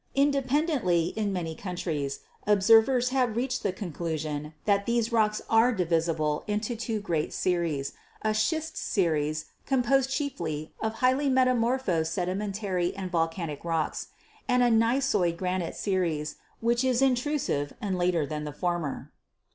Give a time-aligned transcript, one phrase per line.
[0.15, 6.75] Independently, in many countries, observers have reached the conclusion that these rocks are divisible into
[6.75, 7.93] two great series,
[8.23, 14.07] a schist series composed chiefly of highly metamorphosed sedi mentary and volcanic rocks,
[14.47, 19.11] and a gneissoid granite series, which is intrusive and later than the former.